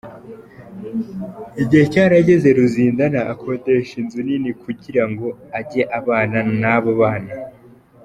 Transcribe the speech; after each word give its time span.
Igihe 1.63 1.83
cyarageze 1.93 2.47
Ruzindana 2.57 3.19
akodesha 3.33 3.93
inzu 4.01 4.19
nini 4.27 4.49
kugira 4.63 5.03
ngo 5.09 5.27
ajye 5.59 5.83
abana 5.99 6.37
n’abo 6.61 6.91
bana. 7.01 7.33